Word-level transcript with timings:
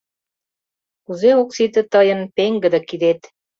Кузе 1.05 1.31
ок 1.41 1.49
сите 1.55 1.81
Тыйын 1.91 2.21
пеҥгыде 2.35 2.79
кидет!.. 2.89 3.21